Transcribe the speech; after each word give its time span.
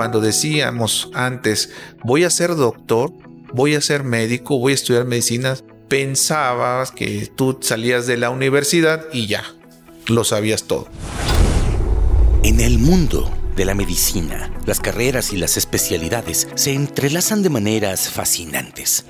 Cuando 0.00 0.20
decíamos 0.20 1.10
antes, 1.14 1.70
voy 2.02 2.24
a 2.24 2.30
ser 2.30 2.56
doctor, 2.56 3.12
voy 3.52 3.74
a 3.74 3.80
ser 3.80 4.02
médico, 4.02 4.58
voy 4.58 4.72
a 4.72 4.74
estudiar 4.74 5.04
medicina, 5.04 5.56
pensabas 5.88 6.90
que 6.90 7.30
tú 7.36 7.58
salías 7.60 8.06
de 8.06 8.16
la 8.16 8.30
universidad 8.30 9.04
y 9.12 9.26
ya, 9.26 9.44
lo 10.06 10.24
sabías 10.24 10.64
todo. 10.64 10.88
En 12.42 12.60
el 12.60 12.78
mundo 12.78 13.30
de 13.56 13.66
la 13.66 13.74
medicina, 13.74 14.50
las 14.64 14.80
carreras 14.80 15.34
y 15.34 15.36
las 15.36 15.56
especialidades 15.58 16.48
se 16.54 16.72
entrelazan 16.72 17.42
de 17.42 17.50
maneras 17.50 18.08
fascinantes. 18.08 19.04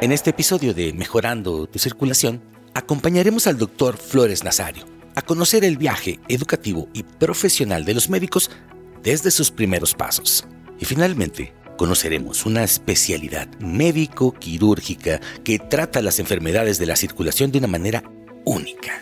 En 0.00 0.12
este 0.12 0.30
episodio 0.30 0.74
de 0.74 0.92
Mejorando 0.92 1.66
tu 1.66 1.80
Circulación, 1.80 2.40
acompañaremos 2.72 3.48
al 3.48 3.58
doctor 3.58 3.96
Flores 3.96 4.44
Nazario 4.44 4.94
a 5.14 5.22
conocer 5.22 5.64
el 5.64 5.76
viaje 5.76 6.20
educativo 6.28 6.88
y 6.92 7.02
profesional 7.02 7.84
de 7.84 7.94
los 7.94 8.08
médicos 8.10 8.50
desde 9.02 9.30
sus 9.30 9.50
primeros 9.50 9.94
pasos. 9.94 10.44
Y 10.78 10.84
finalmente, 10.84 11.52
conoceremos 11.76 12.46
una 12.46 12.64
especialidad 12.64 13.48
médico-quirúrgica 13.60 15.20
que 15.44 15.58
trata 15.58 16.02
las 16.02 16.18
enfermedades 16.18 16.78
de 16.78 16.86
la 16.86 16.96
circulación 16.96 17.52
de 17.52 17.58
una 17.58 17.68
manera 17.68 18.04
única. 18.44 19.00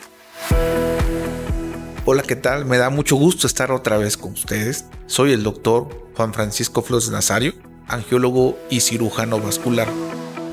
Hola, 2.05 2.23
¿qué 2.23 2.35
tal? 2.35 2.67
Me 2.67 2.79
da 2.79 2.91
mucho 2.91 3.15
gusto 3.17 3.47
estar 3.47 3.71
otra 3.71 3.97
vez 3.97 4.17
con 4.17 4.33
ustedes. 4.33 4.87
Soy 5.07 5.33
el 5.33 5.45
doctor 5.45 6.11
Juan 6.17 6.35
Francisco 6.35 6.83
Flores 6.83 7.11
Nazario, 7.11 7.55
angiólogo 7.87 8.59
y 8.71 8.81
cirujano 8.81 9.39
vascular. 9.39 9.89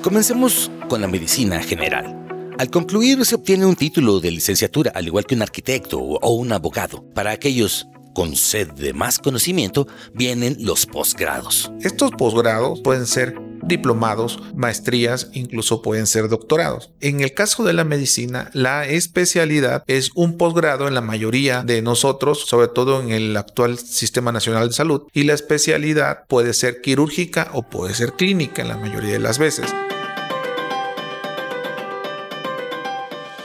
Comencemos 0.03 0.69
con 0.87 1.01
la 1.01 1.07
medicina 1.07 1.61
general. 1.63 2.18
Al 2.59 2.69
concluir 2.69 3.23
se 3.23 3.35
obtiene 3.35 3.65
un 3.65 3.77
título 3.77 4.19
de 4.19 4.31
licenciatura, 4.31 4.91
al 4.93 5.07
igual 5.07 5.25
que 5.25 5.33
un 5.33 5.41
arquitecto 5.41 5.97
o 5.97 6.33
un 6.33 6.51
abogado. 6.51 7.05
Para 7.13 7.31
aquellos 7.31 7.87
con 8.13 8.35
sed 8.35 8.67
de 8.71 8.91
más 8.91 9.17
conocimiento 9.17 9.87
vienen 10.13 10.57
los 10.59 10.85
posgrados. 10.85 11.71
Estos 11.79 12.11
posgrados 12.11 12.81
pueden 12.81 13.05
ser 13.05 13.39
diplomados, 13.63 14.41
maestrías, 14.57 15.29
incluso 15.31 15.81
pueden 15.81 16.05
ser 16.05 16.27
doctorados. 16.27 16.91
En 16.99 17.21
el 17.21 17.33
caso 17.33 17.63
de 17.63 17.71
la 17.71 17.85
medicina, 17.85 18.51
la 18.51 18.85
especialidad 18.85 19.85
es 19.87 20.11
un 20.13 20.35
posgrado 20.35 20.89
en 20.89 20.95
la 20.95 21.01
mayoría 21.01 21.63
de 21.63 21.81
nosotros, 21.81 22.41
sobre 22.45 22.67
todo 22.67 23.01
en 23.01 23.11
el 23.11 23.37
actual 23.37 23.79
Sistema 23.79 24.33
Nacional 24.33 24.67
de 24.67 24.73
Salud, 24.73 25.03
y 25.13 25.23
la 25.23 25.33
especialidad 25.33 26.25
puede 26.27 26.53
ser 26.53 26.81
quirúrgica 26.81 27.51
o 27.53 27.63
puede 27.63 27.93
ser 27.93 28.15
clínica 28.17 28.61
en 28.61 28.67
la 28.67 28.75
mayoría 28.75 29.13
de 29.13 29.19
las 29.19 29.39
veces. 29.39 29.73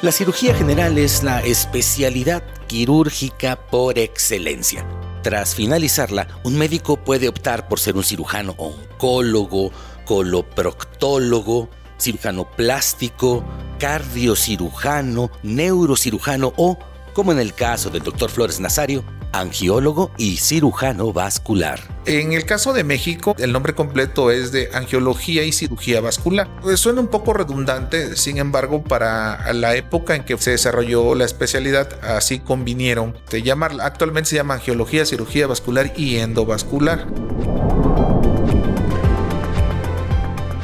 La 0.05 0.13
cirugía 0.13 0.55
general 0.55 0.99
es 0.99 1.23
la 1.23 1.41
especialidad 1.41 2.43
quirúrgica 2.67 3.57
por 3.57 3.99
excelencia. 3.99 4.87
Tras 5.23 5.55
finalizarla, 5.55 6.29
un 6.45 6.59
médico 6.59 6.99
puede 6.99 7.27
optar 7.27 7.69
por 7.69 7.81
ser 7.81 7.97
un 7.97 8.05
cirujano 8.05 8.55
oncólogo, 8.59 9.73
coloproctólogo, 10.05 11.71
cirujano 11.99 12.45
plástico, 12.51 13.43
cardiocirujano, 13.79 15.31
neurocirujano 15.43 16.53
o, 16.55 16.79
como 17.15 17.33
en 17.33 17.39
el 17.39 17.55
caso 17.55 17.89
del 17.89 18.03
doctor 18.03 18.31
Flores 18.31 18.61
Nazario, 18.61 19.03
angiólogo 19.41 20.11
y 20.17 20.37
cirujano 20.37 21.13
vascular. 21.13 21.81
En 22.07 22.33
el 22.33 22.45
caso 22.45 22.73
de 22.73 22.85
México, 22.85 23.35
el 23.39 23.53
nombre 23.53 23.75
completo 23.75 24.31
es 24.31 24.53
de 24.53 24.69
angiología 24.75 25.45
y 25.45 25.53
cirugía 25.53 26.01
vascular. 26.01 26.49
Pues 26.61 26.81
suena 26.81 27.01
un 27.01 27.09
poco 27.09 27.33
redundante, 27.33 28.17
sin 28.17 28.39
embargo, 28.39 28.83
para 28.85 29.53
la 29.53 29.75
época 29.75 30.15
en 30.15 30.25
que 30.25 30.37
se 30.39 30.51
desarrolló 30.51 31.15
la 31.15 31.25
especialidad, 31.25 32.05
así 32.05 32.39
convinieron 32.39 33.17
de 33.31 33.43
llamarla. 33.43 33.87
Actualmente 33.87 34.31
se 34.31 34.37
llama 34.37 34.55
angiología, 34.55 35.07
cirugía 35.07 35.47
vascular 35.47 35.93
y 35.97 36.17
endovascular. 36.17 37.07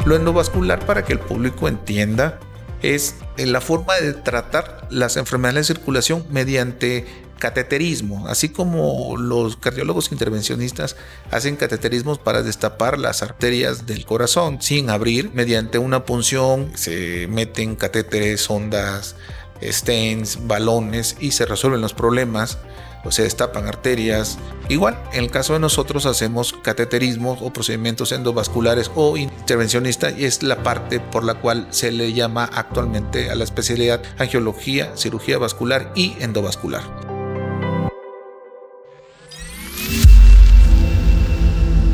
Lo 0.04 0.16
endovascular, 0.16 0.84
para 0.86 1.04
que 1.04 1.12
el 1.12 1.20
público 1.20 1.69
entienda, 1.69 2.41
es 2.82 3.16
la 3.36 3.60
forma 3.60 3.94
de 3.97 4.14
tratar 4.14 4.86
las 4.91 5.16
enfermedades 5.16 5.69
de 5.69 5.75
circulación 5.75 6.25
mediante 6.30 7.06
cateterismo, 7.41 8.28
así 8.28 8.51
como 8.51 9.17
los 9.17 9.56
cardiólogos 9.56 10.12
intervencionistas 10.12 10.95
hacen 11.33 11.56
cateterismos 11.56 12.21
para 12.21 12.45
destapar 12.45 13.01
las 13.01 13.25
arterias 13.25 13.87
del 13.87 14.05
corazón 14.05 14.62
sin 14.62 14.91
abrir 14.91 15.33
mediante 15.34 15.78
una 15.78 16.05
punción, 16.05 16.71
se 16.77 17.27
meten 17.27 17.75
catéteres, 17.75 18.49
ondas, 18.49 19.17
stents, 19.61 20.47
balones 20.47 21.17
y 21.19 21.33
se 21.33 21.47
resuelven 21.47 21.81
los 21.81 21.95
problemas 21.95 22.59
o 23.05 23.11
se 23.11 23.23
destapan 23.23 23.67
arterias. 23.67 24.39
Igual, 24.69 25.03
en 25.12 25.25
el 25.25 25.31
caso 25.31 25.55
de 25.55 25.59
nosotros 25.59 26.07
hacemos 26.07 26.53
cateterismos 26.53 27.41
o 27.43 27.53
procedimientos 27.53 28.12
endovasculares 28.12 28.91
o 28.95 29.17
intervencionista 29.17 30.11
y 30.11 30.25
es 30.25 30.43
la 30.43 30.62
parte 30.62 31.01
por 31.01 31.25
la 31.25 31.34
cual 31.34 31.67
se 31.71 31.91
le 31.93 32.12
llama 32.12 32.49
actualmente 32.53 33.31
a 33.31 33.34
la 33.34 33.45
especialidad 33.45 34.03
angiología, 34.19 34.97
cirugía 34.97 35.39
vascular 35.39 35.93
y 35.95 36.15
endovascular. 36.21 37.09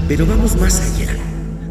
Pero 0.08 0.24
vamos 0.24 0.54
más 0.56 0.80
allá. 0.80 1.16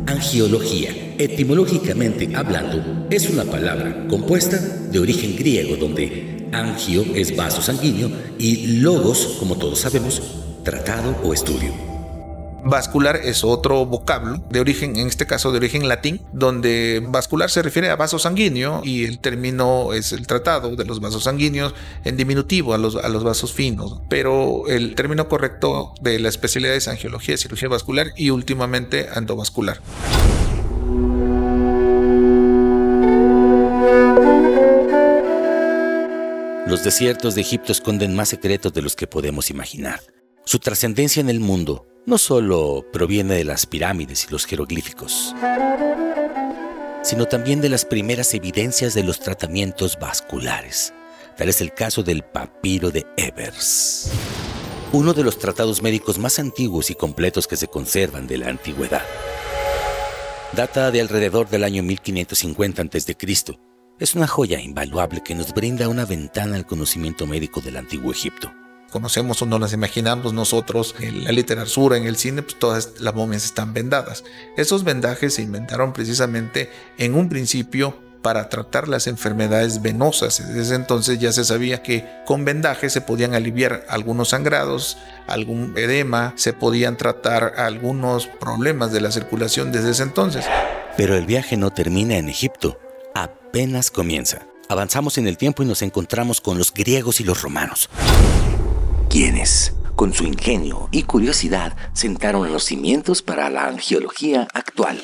Angiología, 0.08 0.90
etimológicamente 1.18 2.36
hablando, 2.36 3.08
es 3.10 3.30
una 3.30 3.46
palabra 3.46 4.08
compuesta 4.10 4.58
de 4.58 5.00
origen 5.00 5.38
griego 5.38 5.78
donde 5.78 6.50
angio 6.52 7.06
es 7.16 7.34
vaso 7.34 7.62
sanguíneo 7.62 8.12
y 8.38 8.80
logos, 8.82 9.38
como 9.40 9.56
todos 9.56 9.80
sabemos, 9.80 10.22
tratado 10.64 11.16
o 11.24 11.34
estudio. 11.34 11.95
Vascular 12.68 13.18
es 13.18 13.44
otro 13.44 13.86
vocablo 13.86 14.44
de 14.50 14.60
origen, 14.60 14.96
en 14.96 15.06
este 15.06 15.28
caso 15.28 15.52
de 15.52 15.58
origen 15.60 15.88
latín, 15.88 16.22
donde 16.34 17.00
vascular 17.08 17.52
se 17.52 17.62
refiere 17.62 17.92
a 17.92 17.96
vaso 17.96 18.18
sanguíneo 18.18 18.82
y 18.84 19.06
el 19.06 19.20
término 19.20 19.94
es 19.94 20.12
el 20.14 20.26
tratado 20.26 20.76
de 20.76 20.84
los 20.84 21.00
vasos 21.00 21.26
sanguíneos 21.26 21.76
en 22.06 22.18
diminutivo 22.18 22.74
a 22.74 22.80
los, 22.80 22.96
a 22.96 23.08
los 23.08 23.24
vasos 23.24 23.54
finos. 23.54 24.02
Pero 24.10 24.64
el 24.68 24.96
término 24.96 25.30
correcto 25.30 25.94
de 26.02 26.18
la 26.18 26.28
especialidad 26.28 26.74
es 26.74 26.88
angiología, 26.88 27.38
cirugía 27.38 27.70
vascular 27.70 28.08
y 28.18 28.32
últimamente 28.32 29.10
endovascular. 29.16 29.80
Los 36.66 36.84
desiertos 36.84 37.36
de 37.36 37.42
Egipto 37.42 37.72
esconden 37.72 38.16
más 38.16 38.30
secretos 38.30 38.74
de 38.74 38.82
los 38.82 38.96
que 38.96 39.06
podemos 39.06 39.52
imaginar. 39.52 40.02
Su 40.46 40.58
trascendencia 40.58 41.22
en 41.22 41.30
el 41.30 41.40
mundo 41.40 41.86
no 42.06 42.20
solo 42.20 42.86
proviene 42.94 43.36
de 43.36 43.44
las 43.44 43.66
pirámides 43.66 44.28
y 44.28 44.32
los 44.32 44.46
jeroglíficos, 44.46 45.36
sino 47.02 47.26
también 47.26 47.62
de 47.62 47.70
las 47.70 47.84
primeras 47.84 48.34
evidencias 48.34 48.94
de 48.94 49.04
los 49.04 49.20
tratamientos 49.20 49.98
vasculares. 50.00 50.94
Tal 51.36 51.50
es 51.50 51.62
el 51.62 51.74
caso 51.74 52.04
del 52.04 52.24
papiro 52.24 52.92
de 52.92 53.06
Evers, 53.18 54.12
uno 54.92 55.14
de 55.14 55.24
los 55.24 55.40
tratados 55.40 55.82
médicos 55.82 56.20
más 56.20 56.38
antiguos 56.38 56.90
y 56.92 56.96
completos 56.96 57.48
que 57.48 57.58
se 57.58 57.68
conservan 57.68 58.28
de 58.28 58.38
la 58.38 58.50
antigüedad. 58.50 59.04
Data 60.54 60.92
de 60.92 61.02
alrededor 61.02 61.50
del 61.50 61.64
año 61.64 61.84
1550 61.84 62.84
a.C. 62.84 63.18
Es 64.00 64.16
una 64.16 64.28
joya 64.28 64.62
invaluable 64.62 65.22
que 65.24 65.36
nos 65.36 65.54
brinda 65.54 65.90
una 65.90 66.06
ventana 66.06 66.56
al 66.56 66.66
conocimiento 66.66 67.26
médico 67.26 67.62
del 67.62 67.78
antiguo 67.78 68.12
Egipto 68.12 68.54
conocemos 68.96 69.42
o 69.42 69.46
no 69.46 69.60
las 69.60 69.74
imaginamos 69.74 70.32
nosotros 70.32 70.96
en 71.02 71.26
la 71.26 71.34
literatura, 71.34 71.98
en 71.98 72.06
el 72.06 72.16
cine, 72.16 72.44
pues 72.44 72.58
todas 72.58 72.94
las 73.02 73.14
momias 73.14 73.44
están 73.44 73.74
vendadas. 73.74 74.24
Esos 74.56 74.86
vendajes 74.86 75.34
se 75.34 75.42
inventaron 75.42 75.92
precisamente 75.92 76.72
en 76.98 77.14
un 77.14 77.28
principio 77.28 77.94
para 78.22 78.48
tratar 78.48 78.88
las 78.88 79.08
enfermedades 79.08 79.82
venosas. 79.82 80.42
Desde 80.54 80.76
entonces 80.76 81.20
ya 81.20 81.34
se 81.34 81.44
sabía 81.44 81.84
que 81.84 82.08
con 82.26 82.46
vendajes 82.46 82.94
se 82.94 83.02
podían 83.02 83.34
aliviar 83.34 83.86
algunos 83.90 84.30
sangrados, 84.30 84.98
algún 85.28 85.74
edema, 85.78 86.32
se 86.38 86.54
podían 86.54 86.96
tratar 86.96 87.56
algunos 87.58 88.28
problemas 88.28 88.94
de 88.94 89.02
la 89.02 89.12
circulación 89.12 89.74
desde 89.74 89.92
ese 89.92 90.04
entonces. 90.04 90.46
Pero 90.96 91.18
el 91.18 91.26
viaje 91.26 91.58
no 91.58 91.70
termina 91.72 92.16
en 92.16 92.30
Egipto, 92.30 92.80
apenas 93.14 93.92
comienza. 93.92 94.48
Avanzamos 94.70 95.18
en 95.18 95.28
el 95.28 95.36
tiempo 95.36 95.64
y 95.64 95.66
nos 95.66 95.82
encontramos 95.82 96.40
con 96.40 96.58
los 96.58 96.74
griegos 96.74 97.20
y 97.20 97.26
los 97.26 97.42
romanos 97.42 97.90
quienes, 99.16 99.74
con 99.96 100.12
su 100.12 100.26
ingenio 100.26 100.90
y 100.92 101.04
curiosidad, 101.04 101.78
sentaron 101.94 102.52
los 102.52 102.66
cimientos 102.66 103.22
para 103.22 103.50
la 103.50 103.66
angiología 103.66 104.46
actual. 104.54 105.02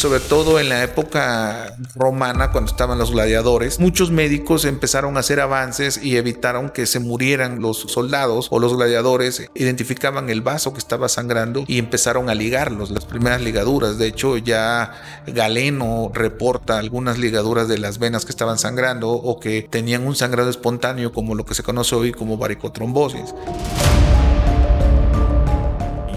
Sobre 0.00 0.20
todo 0.20 0.58
en 0.58 0.70
la 0.70 0.82
época 0.82 1.76
romana, 1.94 2.52
cuando 2.52 2.70
estaban 2.70 2.98
los 2.98 3.10
gladiadores, 3.10 3.78
muchos 3.78 4.10
médicos 4.10 4.64
empezaron 4.64 5.18
a 5.18 5.20
hacer 5.20 5.40
avances 5.40 6.02
y 6.02 6.16
evitaron 6.16 6.70
que 6.70 6.86
se 6.86 7.00
murieran 7.00 7.60
los 7.60 7.80
soldados 7.80 8.48
o 8.50 8.58
los 8.60 8.74
gladiadores, 8.74 9.50
identificaban 9.54 10.30
el 10.30 10.40
vaso 10.40 10.72
que 10.72 10.78
estaba 10.78 11.10
sangrando 11.10 11.64
y 11.66 11.78
empezaron 11.78 12.30
a 12.30 12.34
ligarlos, 12.34 12.90
las 12.90 13.04
primeras 13.04 13.42
ligaduras. 13.42 13.98
De 13.98 14.06
hecho, 14.06 14.38
ya 14.38 14.94
Galeno 15.26 16.10
reporta 16.14 16.78
algunas 16.78 17.18
ligaduras 17.18 17.68
de 17.68 17.76
las 17.76 17.98
venas 17.98 18.24
que 18.24 18.30
estaban 18.30 18.56
sangrando 18.56 19.10
o 19.10 19.38
que 19.38 19.68
tenían 19.68 20.06
un 20.06 20.16
sangrado 20.16 20.48
espontáneo, 20.48 21.12
como 21.12 21.34
lo 21.34 21.44
que 21.44 21.54
se 21.54 21.62
conoce 21.62 21.94
hoy 21.94 22.12
como 22.12 22.38
varicotrombosis. 22.38 23.34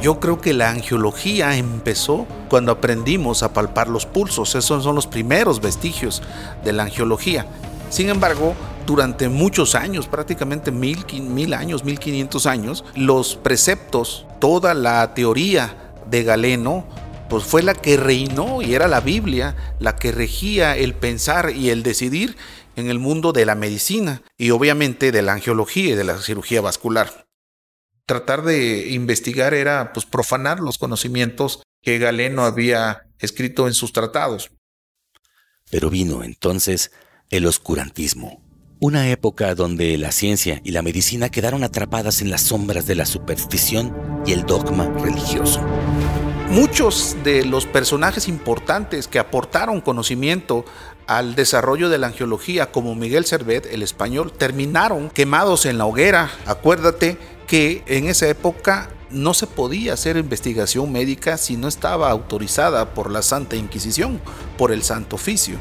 Yo 0.03 0.19
creo 0.19 0.41
que 0.41 0.51
la 0.51 0.69
angiología 0.69 1.55
empezó 1.55 2.27
cuando 2.49 2.73
aprendimos 2.73 3.41
a 3.41 3.53
palpar 3.53 3.87
los 3.87 4.05
pulsos. 4.05 4.53
Esos 4.53 4.83
son 4.83 4.95
los 4.95 5.07
primeros 5.07 5.61
vestigios 5.61 6.21
de 6.65 6.73
la 6.73 6.83
angiología. 6.83 7.45
Sin 7.89 8.09
embargo, 8.09 8.53
durante 8.85 9.29
muchos 9.29 9.75
años, 9.75 10.07
prácticamente 10.07 10.71
mil, 10.71 11.53
años, 11.53 11.85
mil 11.85 11.99
quinientos 11.99 12.47
años, 12.47 12.83
los 12.95 13.37
preceptos, 13.37 14.25
toda 14.41 14.73
la 14.73 15.13
teoría 15.13 15.93
de 16.09 16.25
Galeno, 16.25 16.83
pues 17.29 17.45
fue 17.45 17.63
la 17.63 17.73
que 17.73 17.95
reinó 17.95 18.61
y 18.61 18.75
era 18.75 18.89
la 18.89 18.99
Biblia 18.99 19.55
la 19.79 19.95
que 19.95 20.11
regía 20.11 20.75
el 20.75 20.95
pensar 20.95 21.51
y 21.55 21.69
el 21.69 21.81
decidir 21.81 22.35
en 22.75 22.89
el 22.89 22.99
mundo 22.99 23.31
de 23.31 23.45
la 23.45 23.55
medicina 23.55 24.21
y 24.37 24.49
obviamente 24.51 25.13
de 25.13 25.21
la 25.21 25.31
angiología 25.31 25.91
y 25.91 25.95
de 25.95 26.03
la 26.03 26.17
cirugía 26.17 26.59
vascular 26.59 27.22
tratar 28.05 28.43
de 28.43 28.89
investigar 28.89 29.53
era 29.53 29.93
pues 29.93 30.05
profanar 30.05 30.59
los 30.59 30.77
conocimientos 30.77 31.63
que 31.81 31.99
Galeno 31.99 32.43
había 32.43 33.03
escrito 33.19 33.67
en 33.67 33.73
sus 33.73 33.93
tratados. 33.93 34.51
Pero 35.69 35.89
vino 35.89 36.23
entonces 36.23 36.91
el 37.29 37.45
oscurantismo, 37.45 38.41
una 38.79 39.09
época 39.09 39.55
donde 39.55 39.97
la 39.97 40.11
ciencia 40.11 40.61
y 40.63 40.71
la 40.71 40.81
medicina 40.81 41.29
quedaron 41.29 41.63
atrapadas 41.63 42.21
en 42.21 42.29
las 42.29 42.41
sombras 42.41 42.85
de 42.85 42.95
la 42.95 43.05
superstición 43.05 43.95
y 44.25 44.33
el 44.33 44.45
dogma 44.45 44.89
religioso. 44.99 45.61
Muchos 46.49 47.15
de 47.23 47.45
los 47.45 47.65
personajes 47.65 48.27
importantes 48.27 49.07
que 49.07 49.17
aportaron 49.17 49.81
conocimiento 49.81 50.65
al 51.07 51.35
desarrollo 51.35 51.89
de 51.89 51.97
la 51.97 52.07
angiología, 52.07 52.71
como 52.71 52.93
Miguel 52.93 53.25
Servet, 53.25 53.65
el 53.71 53.81
español, 53.81 54.31
terminaron 54.31 55.09
quemados 55.09 55.65
en 55.65 55.77
la 55.77 55.85
hoguera. 55.85 56.29
Acuérdate 56.45 57.17
que 57.47 57.83
en 57.87 58.07
esa 58.07 58.27
época 58.27 58.89
no 59.09 59.33
se 59.33 59.47
podía 59.47 59.93
hacer 59.93 60.17
investigación 60.17 60.91
médica 60.91 61.37
si 61.37 61.55
no 61.55 61.67
estaba 61.67 62.09
autorizada 62.09 62.93
por 62.93 63.11
la 63.11 63.21
Santa 63.21 63.55
Inquisición, 63.55 64.19
por 64.57 64.71
el 64.71 64.83
Santo 64.83 65.15
Oficio. 65.15 65.57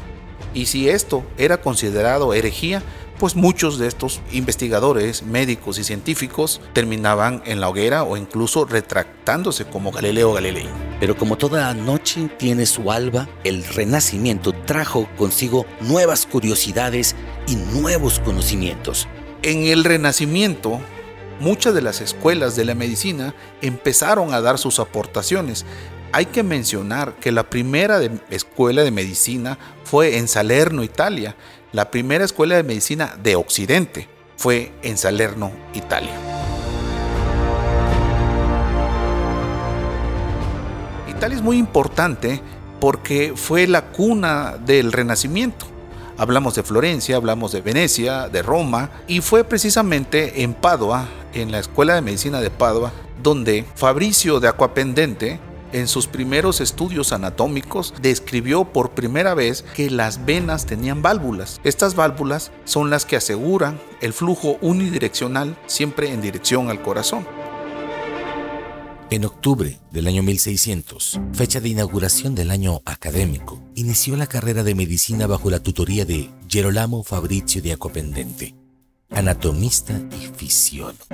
Y 0.53 0.65
si 0.67 0.89
esto 0.89 1.23
era 1.37 1.61
considerado 1.61 2.33
herejía, 2.33 2.83
pues 3.19 3.35
muchos 3.35 3.77
de 3.77 3.87
estos 3.87 4.21
investigadores, 4.31 5.23
médicos 5.23 5.77
y 5.77 5.83
científicos 5.83 6.61
terminaban 6.73 7.41
en 7.45 7.61
la 7.61 7.69
hoguera 7.69 8.03
o 8.03 8.17
incluso 8.17 8.65
retractándose 8.65 9.65
como 9.65 9.91
Galileo 9.91 10.33
Galilei. 10.33 10.67
Pero 10.99 11.15
como 11.15 11.37
toda 11.37 11.73
noche 11.73 12.29
tiene 12.37 12.65
su 12.65 12.91
alba, 12.91 13.29
el 13.43 13.63
Renacimiento 13.63 14.51
trajo 14.51 15.07
consigo 15.17 15.65
nuevas 15.81 16.25
curiosidades 16.25 17.15
y 17.47 17.55
nuevos 17.55 18.19
conocimientos. 18.19 19.07
En 19.41 19.65
el 19.65 19.83
Renacimiento, 19.83 20.79
muchas 21.39 21.73
de 21.73 21.81
las 21.81 22.01
escuelas 22.01 22.55
de 22.55 22.65
la 22.65 22.75
medicina 22.75 23.33
empezaron 23.61 24.33
a 24.33 24.41
dar 24.41 24.57
sus 24.57 24.79
aportaciones. 24.79 25.65
Hay 26.11 26.27
que 26.27 26.43
mencionar 26.43 27.15
que 27.15 27.31
la 27.31 27.49
primera 27.49 27.99
escuela 28.29 28.83
de 28.83 28.91
medicina 28.91 29.57
fue 29.83 30.17
en 30.17 30.27
Salerno, 30.27 30.83
Italia. 30.83 31.35
La 31.71 31.89
primera 31.89 32.23
escuela 32.23 32.55
de 32.55 32.63
medicina 32.63 33.15
de 33.21 33.35
Occidente 33.35 34.07
fue 34.37 34.71
en 34.83 34.97
Salerno, 34.97 35.51
Italia. 35.73 36.13
Italia 41.07 41.37
es 41.37 41.41
muy 41.41 41.57
importante 41.57 42.41
porque 42.79 43.33
fue 43.35 43.65
la 43.65 43.85
cuna 43.85 44.57
del 44.57 44.91
Renacimiento. 44.91 45.65
Hablamos 46.17 46.53
de 46.55 46.63
Florencia, 46.63 47.15
hablamos 47.15 47.53
de 47.53 47.61
Venecia, 47.61 48.29
de 48.29 48.41
Roma, 48.43 48.91
y 49.07 49.21
fue 49.21 49.43
precisamente 49.43 50.43
en 50.43 50.53
Padua, 50.53 51.07
en 51.33 51.51
la 51.51 51.59
Escuela 51.59 51.95
de 51.95 52.01
Medicina 52.01 52.41
de 52.41 52.49
Padua, 52.49 52.91
donde 53.21 53.65
Fabricio 53.75 54.39
de 54.39 54.47
Aquapendente, 54.47 55.39
en 55.71 55.87
sus 55.87 56.07
primeros 56.07 56.61
estudios 56.61 57.13
anatómicos, 57.13 57.93
describió 58.01 58.65
por 58.65 58.91
primera 58.91 59.33
vez 59.33 59.63
que 59.75 59.89
las 59.89 60.25
venas 60.25 60.65
tenían 60.65 61.01
válvulas. 61.01 61.59
Estas 61.63 61.95
válvulas 61.95 62.51
son 62.65 62.89
las 62.89 63.05
que 63.05 63.15
aseguran 63.15 63.79
el 64.01 64.13
flujo 64.13 64.57
unidireccional 64.61 65.57
siempre 65.65 66.11
en 66.11 66.21
dirección 66.21 66.69
al 66.69 66.81
corazón. 66.81 67.25
En 69.13 69.25
octubre 69.25 69.79
del 69.91 70.07
año 70.07 70.23
1600, 70.23 71.19
fecha 71.33 71.59
de 71.59 71.69
inauguración 71.69 72.33
del 72.33 72.49
año 72.49 72.81
académico, 72.83 73.61
inició 73.75 74.15
la 74.17 74.25
carrera 74.25 74.63
de 74.63 74.73
medicina 74.73 75.27
bajo 75.27 75.51
la 75.51 75.59
tutoría 75.59 76.03
de 76.03 76.31
Gerolamo 76.49 77.03
Fabrizio 77.03 77.61
de 77.61 77.73
Acopendente, 77.73 78.55
anatomista 79.13 79.93
y 80.11 80.27
fisiólogo. 80.35 81.05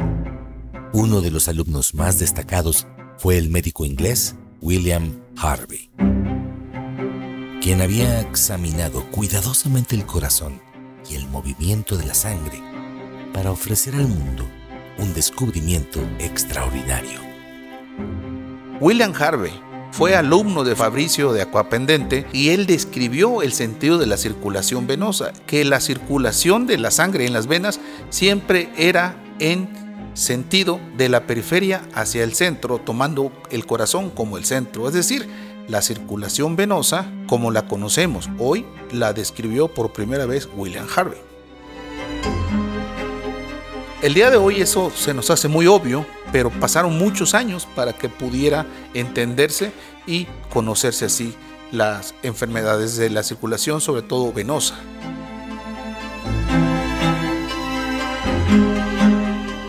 Uno 0.94 1.22
de 1.22 1.32
los 1.32 1.48
alumnos 1.48 1.94
más 1.94 2.20
destacados 2.20 2.88
fue 3.18 3.38
el 3.38 3.50
médico 3.50 3.86
inglés 3.86 4.36
William 4.62 5.20
Harvey, 5.38 5.90
quien 7.62 7.82
había 7.82 8.22
examinado 8.22 9.06
cuidadosamente 9.12 9.96
el 9.96 10.06
corazón 10.06 10.62
y 11.10 11.16
el 11.16 11.28
movimiento 11.28 11.98
de 11.98 12.06
la 12.06 12.14
sangre 12.14 12.62
para 13.34 13.52
ofrecer 13.52 13.96
al 13.96 14.08
mundo 14.08 14.48
un 14.98 15.14
descubrimiento 15.14 16.02
extraordinario. 16.20 17.20
William 18.82 19.14
Harvey 19.14 19.69
fue 19.92 20.16
alumno 20.16 20.64
de 20.64 20.76
Fabricio 20.76 21.34
de 21.34 21.42
Aquapendente 21.42 22.26
y 22.32 22.50
él 22.50 22.66
describió 22.66 23.42
el 23.42 23.54
sentido 23.54 23.98
de 23.98 24.08
la 24.08 24.18
circulación 24.18 24.88
venosa, 24.88 25.34
que 25.46 25.66
la 25.66 25.80
circulación 25.80 26.68
de 26.68 26.78
la 26.78 26.92
sangre 26.92 27.26
en 27.26 27.34
las 27.34 27.48
venas 27.48 27.80
siempre 28.10 28.70
era 28.78 29.16
en 29.40 29.70
sentido 30.14 30.80
de 30.98 31.10
la 31.10 31.26
periferia 31.26 31.82
hacia 31.94 32.24
el 32.24 32.34
centro, 32.34 32.80
tomando 32.80 33.32
el 33.52 33.66
corazón 33.66 34.10
como 34.10 34.38
el 34.38 34.46
centro, 34.46 34.88
es 34.88 34.94
decir, 34.94 35.28
la 35.68 35.82
circulación 35.82 36.56
venosa 36.56 37.12
como 37.28 37.52
la 37.52 37.68
conocemos 37.68 38.28
hoy 38.40 38.66
la 38.92 39.14
describió 39.14 39.68
por 39.68 39.94
primera 39.94 40.26
vez 40.26 40.50
William 40.56 40.88
Harvey. 40.94 41.20
El 44.02 44.14
día 44.14 44.32
de 44.32 44.38
hoy 44.38 44.62
eso 44.62 44.92
se 44.96 45.14
nos 45.14 45.30
hace 45.30 45.48
muy 45.48 45.68
obvio, 45.68 46.06
pero 46.32 46.50
pasaron 46.50 46.98
muchos 46.98 47.34
años 47.34 47.68
para 47.76 47.94
que 47.94 48.10
pudiera 48.10 48.66
entenderse 48.94 49.72
y 50.06 50.28
conocerse 50.50 51.06
así 51.06 51.36
las 51.72 52.16
enfermedades 52.24 52.98
de 52.98 53.10
la 53.10 53.24
circulación, 53.24 53.82
sobre 53.82 54.02
todo 54.02 54.34
venosa. 54.34 54.76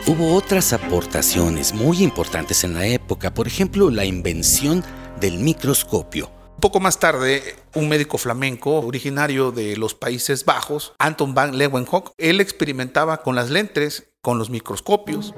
Hubo 0.07 0.35
otras 0.35 0.73
aportaciones 0.73 1.73
muy 1.73 2.03
importantes 2.03 2.65
en 2.65 2.75
la 2.75 2.87
época, 2.87 3.33
por 3.33 3.47
ejemplo, 3.47 3.91
la 3.91 4.05
invención 4.05 4.83
del 5.21 5.39
microscopio. 5.39 6.31
Poco 6.61 6.81
más 6.81 6.99
tarde, 6.99 7.57
un 7.75 7.89
médico 7.89 8.19
flamenco 8.19 8.81
originario 8.81 9.51
de 9.51 9.77
los 9.77 9.95
Países 9.95 10.45
Bajos, 10.45 10.93
Anton 10.99 11.33
van 11.33 11.57
Leeuwenhoek, 11.57 12.13
él 12.19 12.41
experimentaba 12.41 13.23
con 13.23 13.35
las 13.35 13.51
lentes, 13.51 14.09
con 14.21 14.37
los 14.39 14.51
microscopios, 14.51 15.33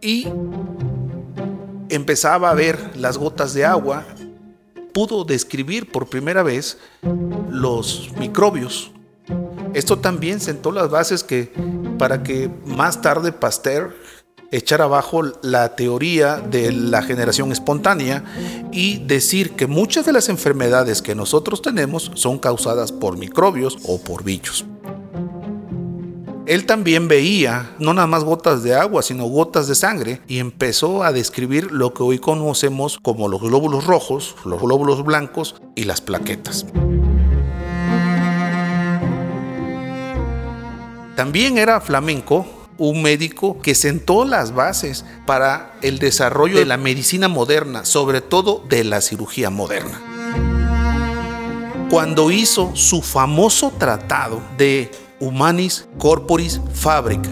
y 0.00 0.26
empezaba 1.88 2.50
a 2.50 2.54
ver 2.54 2.96
las 2.96 3.18
gotas 3.18 3.54
de 3.54 3.64
agua, 3.64 4.04
pudo 4.92 5.24
describir 5.24 5.90
por 5.90 6.08
primera 6.08 6.42
vez 6.42 6.78
los 7.50 8.10
microbios. 8.18 8.90
Esto 9.74 9.98
también 9.98 10.40
sentó 10.40 10.72
las 10.72 10.90
bases 10.90 11.22
que 11.22 11.52
para 11.98 12.22
que 12.22 12.50
más 12.64 13.02
tarde 13.02 13.32
Pasteur 13.32 13.94
echara 14.50 14.84
abajo 14.84 15.22
la 15.42 15.76
teoría 15.76 16.36
de 16.38 16.72
la 16.72 17.02
generación 17.02 17.52
espontánea 17.52 18.24
y 18.72 19.04
decir 19.04 19.52
que 19.56 19.66
muchas 19.66 20.06
de 20.06 20.12
las 20.12 20.30
enfermedades 20.30 21.02
que 21.02 21.14
nosotros 21.14 21.60
tenemos 21.60 22.10
son 22.14 22.38
causadas 22.38 22.92
por 22.92 23.18
microbios 23.18 23.76
o 23.84 23.98
por 23.98 24.24
bichos 24.24 24.64
él 26.48 26.64
también 26.64 27.08
veía 27.08 27.74
no 27.78 27.92
nada 27.92 28.06
más 28.06 28.24
gotas 28.24 28.62
de 28.62 28.74
agua, 28.74 29.02
sino 29.02 29.26
gotas 29.26 29.68
de 29.68 29.74
sangre 29.74 30.22
y 30.26 30.38
empezó 30.38 31.02
a 31.02 31.12
describir 31.12 31.70
lo 31.72 31.92
que 31.92 32.02
hoy 32.02 32.18
conocemos 32.18 32.98
como 33.02 33.28
los 33.28 33.42
glóbulos 33.42 33.84
rojos, 33.84 34.34
los 34.46 34.58
glóbulos 34.58 35.04
blancos 35.04 35.56
y 35.74 35.84
las 35.84 36.00
plaquetas. 36.00 36.64
También 41.16 41.58
era 41.58 41.82
flamenco 41.82 42.46
un 42.78 43.02
médico 43.02 43.60
que 43.60 43.74
sentó 43.74 44.24
las 44.24 44.54
bases 44.54 45.04
para 45.26 45.74
el 45.82 45.98
desarrollo 45.98 46.58
de 46.58 46.64
la 46.64 46.78
medicina 46.78 47.28
moderna, 47.28 47.84
sobre 47.84 48.22
todo 48.22 48.64
de 48.68 48.84
la 48.84 49.02
cirugía 49.02 49.50
moderna. 49.50 50.00
cuando 51.90 52.30
hizo 52.30 52.76
su 52.76 53.00
famoso 53.00 53.72
tratado 53.78 54.42
de 54.58 54.90
Humanis 55.20 55.88
Corporis 55.98 56.60
Fabrica. 56.74 57.28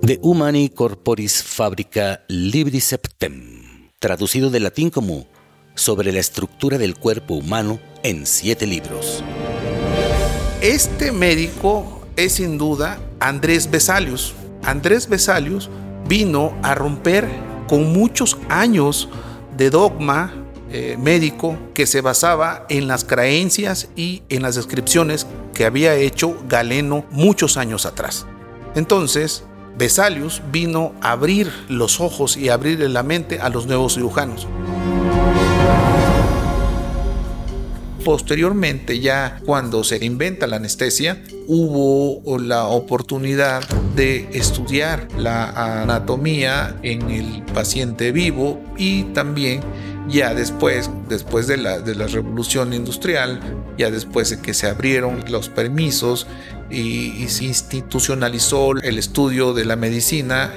De 0.00 0.18
Humani 0.22 0.70
Corporis 0.70 1.42
Fabrica 1.42 2.22
Libri 2.28 2.80
Septem, 2.80 3.90
traducido 3.98 4.48
del 4.48 4.62
latín 4.62 4.88
como 4.88 5.26
sobre 5.74 6.12
la 6.12 6.20
estructura 6.20 6.78
del 6.78 6.96
cuerpo 6.96 7.34
humano 7.34 7.78
en 8.02 8.24
siete 8.24 8.66
libros. 8.66 9.22
Este 10.62 11.12
médico 11.12 12.00
es 12.16 12.32
sin 12.34 12.56
duda 12.56 12.98
Andrés 13.20 13.70
Vesalius. 13.70 14.32
Andrés 14.62 15.06
Vesalius 15.06 15.68
vino 16.08 16.56
a 16.62 16.74
romper 16.74 17.28
con 17.68 17.92
muchos 17.92 18.38
años 18.48 19.10
de 19.58 19.68
dogma 19.68 20.32
eh, 20.70 20.96
médico 20.98 21.58
que 21.74 21.86
se 21.86 22.00
basaba 22.00 22.64
en 22.70 22.88
las 22.88 23.04
creencias 23.04 23.88
y 23.94 24.22
en 24.30 24.40
las 24.40 24.54
descripciones 24.54 25.26
que 25.56 25.64
había 25.64 25.94
hecho 25.94 26.36
Galeno 26.46 27.06
muchos 27.10 27.56
años 27.56 27.86
atrás. 27.86 28.26
Entonces, 28.74 29.42
Vesalius 29.78 30.42
vino 30.52 30.92
a 31.00 31.12
abrir 31.12 31.50
los 31.70 31.98
ojos 31.98 32.36
y 32.36 32.50
abrirle 32.50 32.90
la 32.90 33.02
mente 33.02 33.40
a 33.40 33.48
los 33.48 33.66
nuevos 33.66 33.94
cirujanos. 33.94 34.46
Posteriormente, 38.04 39.00
ya 39.00 39.40
cuando 39.46 39.82
se 39.82 40.04
inventa 40.04 40.46
la 40.46 40.56
anestesia, 40.56 41.24
hubo 41.48 42.38
la 42.38 42.66
oportunidad 42.66 43.66
de 43.96 44.28
estudiar 44.34 45.08
la 45.16 45.80
anatomía 45.82 46.76
en 46.82 47.10
el 47.10 47.42
paciente 47.54 48.12
vivo 48.12 48.60
y 48.76 49.04
también 49.04 49.60
ya 50.08 50.34
después, 50.34 50.90
después 51.08 51.46
de 51.46 51.56
la, 51.56 51.80
de 51.80 51.94
la 51.94 52.06
revolución 52.06 52.72
industrial, 52.72 53.40
ya 53.76 53.90
después 53.90 54.30
de 54.30 54.40
que 54.40 54.54
se 54.54 54.68
abrieron 54.68 55.24
los 55.28 55.48
permisos 55.48 56.26
y, 56.70 57.26
se 57.28 57.44
institucionalizó 57.44 58.72
el 58.72 58.98
estudio 58.98 59.52
de 59.52 59.64
la 59.64 59.76
medicina 59.76 60.52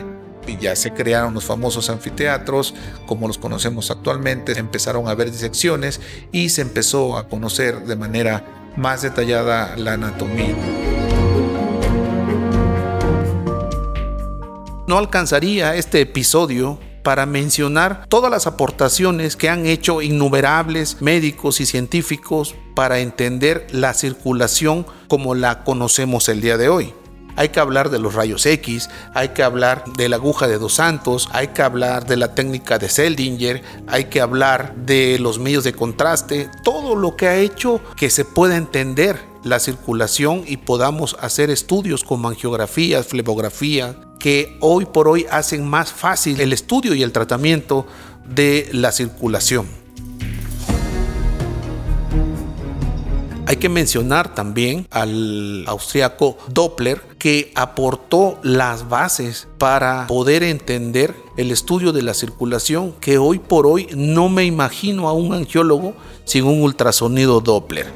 y 0.47 0.57
ya 0.57 0.75
se 0.75 0.91
crearon 0.91 1.33
los 1.33 1.45
famosos 1.45 1.89
anfiteatros 1.89 2.73
como 3.05 3.27
los 3.27 3.37
conocemos 3.37 3.91
actualmente, 3.91 4.57
empezaron 4.57 5.07
a 5.07 5.11
haber 5.11 5.31
disecciones 5.31 5.99
y 6.31 6.49
se 6.49 6.61
empezó 6.61 7.17
a 7.17 7.27
conocer 7.27 7.85
de 7.85 7.95
manera 7.95 8.71
más 8.75 9.01
detallada 9.01 9.75
la 9.77 9.93
anatomía. 9.93 10.55
No 14.87 14.97
alcanzaría 14.97 15.75
este 15.75 16.01
episodio 16.01 16.79
para 17.09 17.25
mencionar 17.25 18.05
todas 18.07 18.29
las 18.29 18.45
aportaciones 18.45 19.35
que 19.35 19.49
han 19.49 19.65
hecho 19.65 20.03
innumerables 20.03 21.01
médicos 21.01 21.59
y 21.59 21.65
científicos 21.65 22.53
para 22.75 22.99
entender 22.99 23.65
la 23.71 23.95
circulación 23.95 24.85
como 25.07 25.33
la 25.33 25.63
conocemos 25.63 26.29
el 26.29 26.39
día 26.39 26.59
de 26.59 26.69
hoy. 26.69 26.93
Hay 27.35 27.49
que 27.49 27.59
hablar 27.59 27.89
de 27.89 27.97
los 27.97 28.13
rayos 28.13 28.45
X, 28.45 28.91
hay 29.15 29.29
que 29.29 29.41
hablar 29.41 29.85
de 29.97 30.07
la 30.07 30.17
aguja 30.17 30.47
de 30.47 30.59
dos 30.59 30.73
santos, 30.73 31.27
hay 31.31 31.47
que 31.47 31.63
hablar 31.63 32.05
de 32.05 32.17
la 32.17 32.35
técnica 32.35 32.77
de 32.77 32.89
Seldinger, 32.89 33.63
hay 33.87 34.03
que 34.03 34.21
hablar 34.21 34.75
de 34.75 35.17
los 35.17 35.39
medios 35.39 35.63
de 35.63 35.73
contraste, 35.73 36.47
todo 36.63 36.93
lo 36.93 37.15
que 37.15 37.27
ha 37.27 37.37
hecho 37.37 37.81
que 37.97 38.11
se 38.11 38.23
pueda 38.23 38.55
entender 38.55 39.19
la 39.43 39.59
circulación 39.59 40.43
y 40.45 40.57
podamos 40.57 41.17
hacer 41.21 41.49
estudios 41.49 42.03
como 42.03 42.29
angiografía, 42.29 43.01
flebografía, 43.01 43.95
que 44.19 44.57
hoy 44.59 44.85
por 44.85 45.07
hoy 45.07 45.25
hacen 45.31 45.67
más 45.67 45.91
fácil 45.91 46.41
el 46.41 46.53
estudio 46.53 46.93
y 46.93 47.01
el 47.01 47.11
tratamiento 47.11 47.87
de 48.27 48.69
la 48.73 48.91
circulación. 48.91 49.65
Hay 53.49 53.57
que 53.57 53.67
mencionar 53.67 54.35
también 54.35 54.85
al 54.91 55.65
austriaco 55.65 56.37
Doppler 56.49 57.01
que 57.17 57.51
aportó 57.55 58.37
las 58.43 58.87
bases 58.89 59.47
para 59.57 60.05
poder 60.05 60.43
entender 60.43 61.15
el 61.35 61.49
estudio 61.49 61.91
de 61.91 62.03
la 62.03 62.13
circulación 62.13 62.93
que 62.99 63.17
hoy 63.17 63.39
por 63.39 63.65
hoy 63.65 63.87
no 63.95 64.29
me 64.29 64.45
imagino 64.45 65.09
a 65.09 65.13
un 65.13 65.33
angiólogo 65.33 65.95
sin 66.25 66.45
un 66.45 66.61
ultrasonido 66.61 67.41
Doppler. 67.41 67.87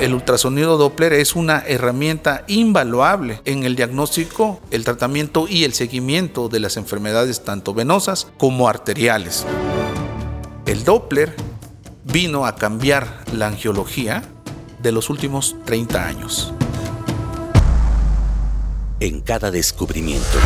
El 0.00 0.12
ultrasonido 0.12 0.76
Doppler 0.76 1.14
es 1.14 1.34
una 1.34 1.60
herramienta 1.66 2.44
invaluable 2.48 3.40
en 3.46 3.64
el 3.64 3.76
diagnóstico, 3.76 4.60
el 4.70 4.84
tratamiento 4.84 5.46
y 5.48 5.64
el 5.64 5.72
seguimiento 5.72 6.50
de 6.50 6.60
las 6.60 6.76
enfermedades 6.76 7.44
tanto 7.44 7.72
venosas 7.72 8.26
como 8.36 8.68
arteriales. 8.68 9.46
El 10.66 10.84
Doppler 10.84 11.34
vino 12.04 12.44
a 12.44 12.56
cambiar 12.56 13.24
la 13.32 13.46
angiología 13.46 14.22
de 14.82 14.92
los 14.92 15.08
últimos 15.08 15.56
30 15.64 16.06
años. 16.06 16.52
En 19.00 19.22
cada 19.22 19.50
descubrimiento, 19.50 20.38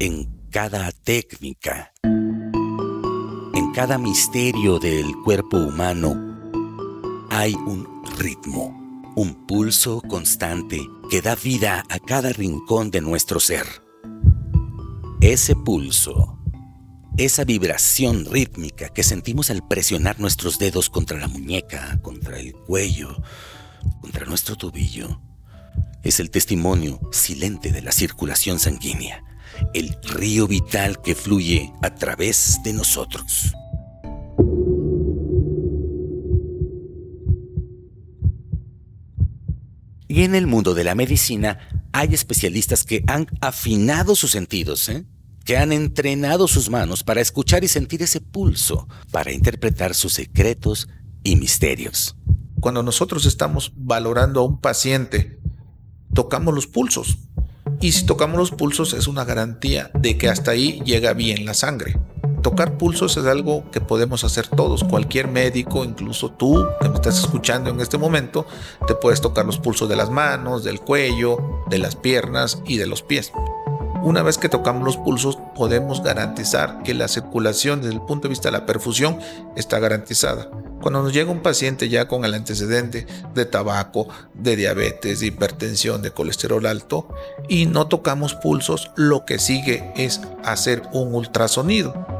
en 0.00 0.48
cada 0.50 0.90
técnica, 0.90 1.92
en 2.02 3.72
cada 3.72 3.98
misterio 3.98 4.80
del 4.80 5.14
cuerpo 5.24 5.58
humano, 5.58 6.33
hay 7.36 7.54
un 7.54 8.04
ritmo, 8.16 9.12
un 9.16 9.44
pulso 9.48 10.00
constante 10.02 10.80
que 11.10 11.20
da 11.20 11.34
vida 11.34 11.82
a 11.88 11.98
cada 11.98 12.32
rincón 12.32 12.92
de 12.92 13.00
nuestro 13.00 13.40
ser. 13.40 13.66
Ese 15.20 15.56
pulso, 15.56 16.38
esa 17.16 17.42
vibración 17.42 18.24
rítmica 18.26 18.88
que 18.88 19.02
sentimos 19.02 19.50
al 19.50 19.66
presionar 19.66 20.20
nuestros 20.20 20.60
dedos 20.60 20.88
contra 20.88 21.18
la 21.18 21.26
muñeca, 21.26 22.00
contra 22.02 22.38
el 22.38 22.52
cuello, 22.52 23.20
contra 24.00 24.26
nuestro 24.26 24.54
tobillo, 24.54 25.20
es 26.04 26.20
el 26.20 26.30
testimonio 26.30 27.00
silente 27.10 27.72
de 27.72 27.82
la 27.82 27.90
circulación 27.90 28.60
sanguínea, 28.60 29.24
el 29.74 29.98
río 30.04 30.46
vital 30.46 31.02
que 31.02 31.16
fluye 31.16 31.72
a 31.82 31.96
través 31.96 32.60
de 32.62 32.74
nosotros. 32.74 33.52
Y 40.14 40.22
en 40.22 40.36
el 40.36 40.46
mundo 40.46 40.74
de 40.74 40.84
la 40.84 40.94
medicina 40.94 41.58
hay 41.90 42.14
especialistas 42.14 42.84
que 42.84 43.02
han 43.08 43.26
afinado 43.40 44.14
sus 44.14 44.30
sentidos, 44.30 44.88
¿eh? 44.88 45.04
que 45.44 45.56
han 45.56 45.72
entrenado 45.72 46.46
sus 46.46 46.70
manos 46.70 47.02
para 47.02 47.20
escuchar 47.20 47.64
y 47.64 47.68
sentir 47.68 48.00
ese 48.00 48.20
pulso, 48.20 48.86
para 49.10 49.32
interpretar 49.32 49.92
sus 49.92 50.12
secretos 50.12 50.88
y 51.24 51.34
misterios. 51.34 52.16
Cuando 52.60 52.84
nosotros 52.84 53.26
estamos 53.26 53.72
valorando 53.74 54.38
a 54.38 54.44
un 54.44 54.60
paciente, 54.60 55.40
tocamos 56.12 56.54
los 56.54 56.68
pulsos. 56.68 57.18
Y 57.80 57.90
si 57.90 58.06
tocamos 58.06 58.38
los 58.38 58.52
pulsos 58.52 58.92
es 58.92 59.08
una 59.08 59.24
garantía 59.24 59.90
de 59.94 60.16
que 60.16 60.28
hasta 60.28 60.52
ahí 60.52 60.80
llega 60.84 61.12
bien 61.12 61.44
la 61.44 61.54
sangre. 61.54 61.98
Tocar 62.44 62.76
pulsos 62.76 63.16
es 63.16 63.24
algo 63.24 63.64
que 63.70 63.80
podemos 63.80 64.22
hacer 64.22 64.48
todos, 64.48 64.84
cualquier 64.84 65.28
médico, 65.28 65.82
incluso 65.82 66.30
tú 66.30 66.66
que 66.78 66.90
me 66.90 66.96
estás 66.96 67.18
escuchando 67.18 67.70
en 67.70 67.80
este 67.80 67.96
momento, 67.96 68.44
te 68.86 68.94
puedes 68.94 69.22
tocar 69.22 69.46
los 69.46 69.56
pulsos 69.56 69.88
de 69.88 69.96
las 69.96 70.10
manos, 70.10 70.62
del 70.62 70.78
cuello, 70.78 71.38
de 71.70 71.78
las 71.78 71.96
piernas 71.96 72.60
y 72.66 72.76
de 72.76 72.86
los 72.86 73.02
pies. 73.02 73.32
Una 74.02 74.22
vez 74.22 74.36
que 74.36 74.50
tocamos 74.50 74.84
los 74.84 74.98
pulsos, 74.98 75.38
podemos 75.56 76.02
garantizar 76.02 76.82
que 76.82 76.92
la 76.92 77.08
circulación 77.08 77.80
desde 77.80 77.94
el 77.94 78.02
punto 78.02 78.24
de 78.24 78.32
vista 78.32 78.48
de 78.48 78.58
la 78.58 78.66
perfusión 78.66 79.18
está 79.56 79.78
garantizada. 79.78 80.50
Cuando 80.82 81.02
nos 81.02 81.14
llega 81.14 81.30
un 81.30 81.40
paciente 81.40 81.88
ya 81.88 82.08
con 82.08 82.26
el 82.26 82.34
antecedente 82.34 83.06
de 83.34 83.46
tabaco, 83.46 84.06
de 84.34 84.56
diabetes, 84.56 85.20
de 85.20 85.28
hipertensión, 85.28 86.02
de 86.02 86.10
colesterol 86.10 86.66
alto 86.66 87.08
y 87.48 87.64
no 87.64 87.86
tocamos 87.86 88.34
pulsos, 88.34 88.90
lo 88.96 89.24
que 89.24 89.38
sigue 89.38 89.94
es 89.96 90.20
hacer 90.44 90.82
un 90.92 91.14
ultrasonido. 91.14 92.13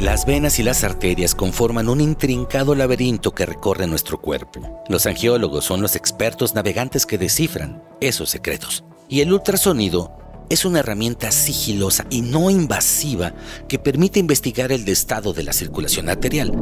Las 0.00 0.26
venas 0.26 0.58
y 0.58 0.64
las 0.64 0.82
arterias 0.82 1.36
conforman 1.36 1.88
un 1.88 2.00
intrincado 2.00 2.74
laberinto 2.74 3.32
que 3.32 3.46
recorre 3.46 3.86
nuestro 3.86 4.20
cuerpo. 4.20 4.82
Los 4.88 5.06
angiólogos 5.06 5.64
son 5.64 5.80
los 5.80 5.94
expertos 5.94 6.54
navegantes 6.54 7.06
que 7.06 7.16
descifran 7.16 7.82
esos 8.00 8.28
secretos. 8.28 8.84
Y 9.08 9.20
el 9.20 9.32
ultrasonido 9.32 10.18
es 10.50 10.64
una 10.64 10.80
herramienta 10.80 11.30
sigilosa 11.30 12.06
y 12.10 12.22
no 12.22 12.50
invasiva 12.50 13.34
que 13.68 13.78
permite 13.78 14.18
investigar 14.18 14.72
el 14.72 14.86
estado 14.88 15.32
de 15.32 15.44
la 15.44 15.52
circulación 15.52 16.08
arterial. 16.08 16.52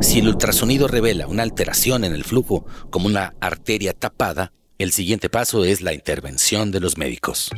Si 0.00 0.20
el 0.20 0.28
ultrasonido 0.28 0.88
revela 0.88 1.26
una 1.26 1.42
alteración 1.42 2.04
en 2.04 2.14
el 2.14 2.24
flujo, 2.24 2.64
como 2.88 3.06
una 3.06 3.34
arteria 3.40 3.92
tapada, 3.92 4.52
el 4.78 4.92
siguiente 4.92 5.28
paso 5.28 5.64
es 5.64 5.82
la 5.82 5.92
intervención 5.92 6.70
de 6.70 6.80
los 6.80 6.96
médicos. 6.96 7.50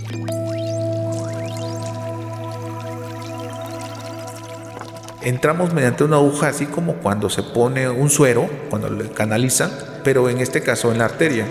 Entramos 5.25 5.73
mediante 5.73 6.02
una 6.02 6.17
aguja 6.17 6.49
así 6.49 6.67
como 6.67 6.95
cuando 6.95 7.31
se 7.31 7.43
pone 7.43 7.88
un 7.88 8.11
suero, 8.11 8.49
cuando 8.71 8.91
le 8.91 9.09
canaliza, 9.11 9.71
pero 10.02 10.29
en 10.29 10.38
este 10.38 10.62
caso 10.62 10.91
en 10.91 10.99
la 10.99 11.05
arteria 11.05 11.47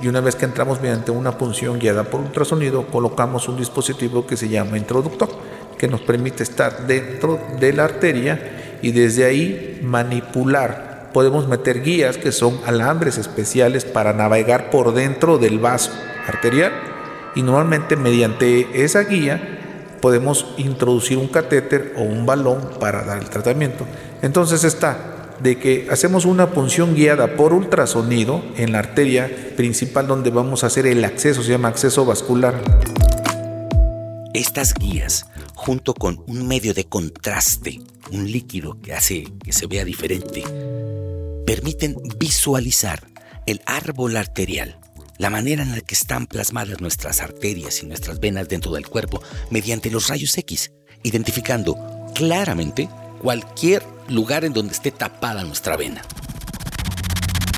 y 0.00 0.08
una 0.08 0.20
vez 0.20 0.36
que 0.36 0.44
entramos 0.44 0.80
mediante 0.82 1.10
una 1.10 1.38
punción 1.38 1.78
guiada 1.78 2.04
por 2.04 2.20
ultrasonido, 2.20 2.86
colocamos 2.88 3.48
un 3.48 3.56
dispositivo 3.56 4.26
que 4.26 4.36
se 4.36 4.48
llama 4.48 4.76
introductor, 4.76 5.30
que 5.78 5.88
nos 5.88 6.00
permite 6.02 6.42
estar 6.42 6.86
dentro 6.86 7.40
de 7.58 7.72
la 7.72 7.84
arteria 7.84 8.78
y 8.82 8.92
desde 8.92 9.24
ahí 9.24 9.80
manipular. 9.82 11.10
Podemos 11.12 11.48
meter 11.48 11.82
guías 11.82 12.18
que 12.18 12.32
son 12.32 12.58
alambres 12.66 13.18
especiales 13.18 13.84
para 13.84 14.12
navegar 14.12 14.70
por 14.70 14.92
dentro 14.92 15.38
del 15.38 15.58
vaso 15.58 15.90
arterial 16.26 16.72
y 17.34 17.42
normalmente 17.42 17.96
mediante 17.96 18.84
esa 18.84 19.04
guía 19.04 19.63
podemos 20.04 20.44
introducir 20.58 21.16
un 21.16 21.28
catéter 21.28 21.94
o 21.96 22.02
un 22.02 22.26
balón 22.26 22.60
para 22.78 23.04
dar 23.04 23.16
el 23.16 23.30
tratamiento. 23.30 23.86
Entonces 24.20 24.62
está 24.62 25.32
de 25.40 25.58
que 25.58 25.88
hacemos 25.90 26.26
una 26.26 26.50
punción 26.50 26.94
guiada 26.94 27.36
por 27.36 27.54
ultrasonido 27.54 28.42
en 28.58 28.72
la 28.72 28.80
arteria 28.80 29.30
principal 29.56 30.06
donde 30.06 30.28
vamos 30.28 30.62
a 30.62 30.66
hacer 30.66 30.86
el 30.86 31.02
acceso, 31.06 31.42
se 31.42 31.52
llama 31.52 31.68
acceso 31.68 32.04
vascular. 32.04 32.60
Estas 34.34 34.74
guías, 34.74 35.24
junto 35.54 35.94
con 35.94 36.22
un 36.26 36.46
medio 36.46 36.74
de 36.74 36.84
contraste, 36.84 37.80
un 38.12 38.30
líquido 38.30 38.78
que 38.82 38.92
hace 38.92 39.32
que 39.42 39.54
se 39.54 39.66
vea 39.66 39.86
diferente, 39.86 40.44
permiten 41.46 41.96
visualizar 42.18 43.04
el 43.46 43.62
árbol 43.64 44.18
arterial, 44.18 44.76
la 45.18 45.30
manera 45.30 45.62
en 45.62 45.72
la 45.72 45.80
que 45.80 45.94
están 45.94 46.26
plasmadas 46.26 46.80
nuestras 46.80 47.20
arterias 47.20 47.82
y 47.82 47.86
nuestras 47.86 48.20
venas 48.20 48.48
dentro 48.48 48.72
del 48.72 48.88
cuerpo 48.88 49.22
mediante 49.50 49.90
los 49.90 50.08
rayos 50.08 50.36
X, 50.36 50.72
identificando 51.02 51.76
claramente 52.14 52.88
cualquier 53.20 53.82
lugar 54.08 54.44
en 54.44 54.52
donde 54.52 54.72
esté 54.72 54.90
tapada 54.90 55.44
nuestra 55.44 55.76
vena. 55.76 56.02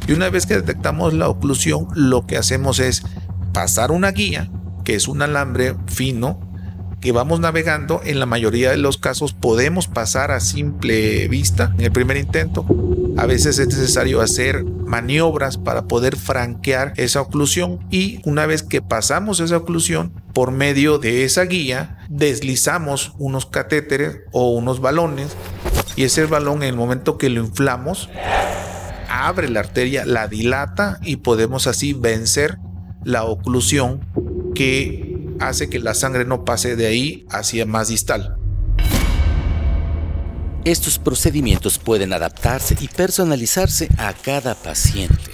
Y 0.07 0.13
una 0.13 0.31
vez 0.31 0.47
que 0.47 0.55
detectamos 0.55 1.15
la 1.15 1.29
oclusión, 1.29 1.89
lo 1.95 2.27
que 2.27 2.37
hacemos 2.37 2.79
es 2.79 3.03
pasar 3.53 3.91
una 3.91 4.13
guía, 4.13 4.51
que 4.85 4.95
es 4.95 5.09
un 5.09 5.23
alambre 5.23 5.75
fino, 5.87 6.41
que 7.01 7.11
vamos 7.11 7.41
navegando. 7.41 8.01
En 8.05 8.21
la 8.21 8.27
mayoría 8.27 8.71
de 8.71 8.77
los 8.77 8.99
casos 8.99 9.33
podemos 9.33 9.89
pasar 9.89 10.31
a 10.31 10.41
simple 10.41 11.27
vista 11.29 11.75
en 11.79 11.87
el 11.87 11.93
primer 11.93 12.17
intento. 12.19 12.65
A 13.17 13.25
veces 13.25 13.59
es 13.59 13.69
necesario 13.69 14.21
hacer 14.21 14.65
maniobras 14.65 15.57
para 15.57 15.87
poder 15.87 16.17
franquear 16.17 16.93
esa 16.97 17.23
oclusión 17.23 17.81
y 17.91 18.21
una 18.25 18.45
vez 18.45 18.63
que 18.63 18.83
pasamos 18.83 19.41
esa 19.41 19.57
oclusión, 19.57 20.13
por 20.35 20.51
medio 20.51 20.99
de 20.99 21.25
esa 21.25 21.45
guía, 21.45 21.99
deslizamos 22.11 23.15
unos 23.19 23.47
catéteres 23.47 24.19
o 24.33 24.51
unos 24.51 24.81
balones 24.81 25.29
y 25.97 26.05
ese 26.05 26.27
balón 26.27 26.63
en 26.63 26.69
el 26.69 26.77
momento 26.77 27.17
que 27.17 27.31
lo 27.31 27.41
inflamos, 27.41 28.11
abre 29.09 29.49
la 29.49 29.61
arteria, 29.61 30.05
la 30.05 30.29
dilata 30.29 30.99
y 31.03 31.17
podemos 31.17 31.67
así 31.67 31.95
vencer 31.95 32.59
la 33.03 33.25
oclusión 33.25 34.01
que 34.55 35.35
hace 35.41 35.71
que 35.71 35.79
la 35.79 35.95
sangre 35.95 36.27
no 36.27 36.45
pase 36.45 36.77
de 36.77 36.87
ahí 36.87 37.27
hacia 37.31 37.65
más 37.65 37.89
distal. 37.89 38.37
Estos 40.67 40.99
procedimientos 40.99 41.79
pueden 41.79 42.13
adaptarse 42.13 42.77
y 42.81 42.89
personalizarse 42.89 43.89
a 43.99 44.13
cada 44.13 44.57
paciente. 44.57 45.31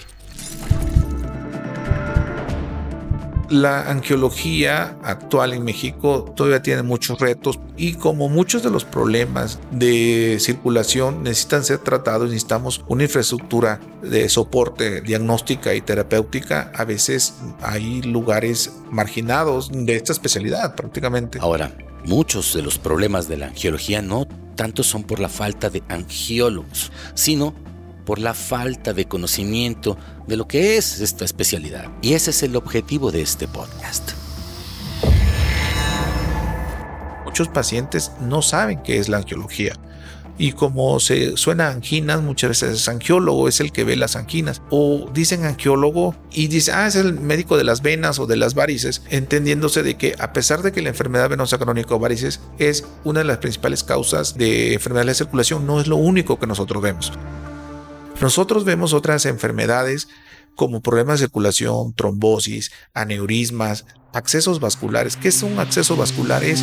la 3.49 3.91
angiología 3.91 4.97
actual 5.03 5.53
en 5.53 5.63
México 5.63 6.25
todavía 6.35 6.63
tiene 6.63 6.83
muchos 6.83 7.21
retos 7.21 7.61
y 7.77 7.95
como 7.95 8.31
muchos 8.31 8.63
de 8.63 8.71
los 8.71 8.87
problemas 8.87 9.59
de 9.71 10.39
circulación 10.41 11.23
necesitan 11.23 11.63
ser 11.63 11.79
tratados, 11.79 12.31
necesitamos 12.31 12.83
una 12.89 13.03
infraestructura 13.03 13.79
de 14.01 14.31
soporte 14.31 15.03
diagnóstica 15.03 15.75
y 15.75 15.83
terapéutica, 15.83 16.73
a 16.75 16.87
veces 16.87 17.35
hay 17.61 18.01
lugares 18.01 18.73
marginados 18.91 19.71
de 19.71 19.97
esta 19.97 20.13
especialidad 20.13 20.75
prácticamente. 20.75 21.39
Ahora, 21.39 21.73
muchos 22.05 22.55
de 22.55 22.63
los 22.63 22.79
problemas 22.79 23.29
de 23.29 23.37
la 23.37 23.47
angiología 23.47 24.03
no 24.03 24.27
tanto 24.57 24.83
son 24.83 25.05
por 25.05 25.19
la 25.19 25.29
falta 25.29 25.71
de 25.71 25.83
angiólogos, 25.89 26.93
sino 27.15 27.55
por 28.05 28.19
la 28.19 28.35
falta 28.35 28.93
de 28.93 29.07
conocimiento 29.07 29.97
de 30.27 30.37
lo 30.37 30.47
que 30.47 30.77
es 30.77 31.01
esta 31.01 31.25
especialidad. 31.25 31.91
Y 32.03 32.15
ese 32.15 32.31
es 32.31 32.43
el 32.43 32.57
objetivo 32.57 33.11
de 33.11 33.23
este 33.23 33.49
podcast. 33.49 34.13
Muchos 37.25 37.49
pacientes 37.49 38.13
no 38.21 38.43
saben 38.43 38.83
qué 38.83 38.99
es 38.99 39.09
la 39.09 39.19
angiología. 39.19 39.73
Y 40.39 40.53
como 40.53 40.99
se 40.99 41.37
suena 41.37 41.69
anginas, 41.69 42.23
muchas 42.23 42.51
veces 42.51 42.81
es 42.81 42.89
angiólogo, 42.89 43.49
es 43.49 43.61
el 43.61 43.71
que 43.71 43.85
ve 43.85 43.97
las 43.97 44.17
anginas. 44.17 44.63
O 44.71 45.11
dicen 45.13 45.45
angiólogo 45.45 46.17
y 46.33 46.49
dicen, 46.49 46.75
ah, 46.77 46.87
es 46.87 46.97
el 46.97 47.15
médico 47.15 47.57
de 47.57 47.65
las 47.65 47.83
venas 47.83 48.19
o 48.19 48.27
de 48.27 48.37
las 48.37 48.55
varices, 48.55 49.03
entendiéndose 49.11 49.83
de 49.83 49.97
que 49.97 50.15
a 50.19 50.33
pesar 50.33 50.63
de 50.63 50.73
que 50.73 50.83
la 50.83 50.89
enfermedad 50.89 51.29
venosa 51.29 51.59
crónica 51.59 51.95
o 51.95 51.99
varices 51.99 52.41
es 52.59 52.85
una 53.05 53.21
de 53.21 53.27
las 53.27 53.39
principales 53.39 53.85
causas 53.85 54.37
de 54.37 54.75
enfermedad 54.75 55.07
de 55.07 55.15
circulación, 55.15 55.67
no 55.67 55.81
es 55.81 55.87
lo 55.87 55.97
único 55.97 56.39
que 56.39 56.47
nosotros 56.47 56.83
vemos. 56.83 57.13
Nosotros 58.21 58.65
vemos 58.65 58.95
otras 58.95 59.27
enfermedades 59.27 60.09
como 60.55 60.81
problemas 60.81 61.21
de 61.21 61.27
circulación, 61.27 61.93
trombosis, 61.95 62.71
aneurismas, 62.95 63.85
accesos 64.13 64.61
vasculares. 64.61 65.17
¿Qué 65.17 65.29
es 65.29 65.43
un 65.43 65.59
acceso 65.59 65.97
vascular? 65.97 66.45
Es 66.45 66.63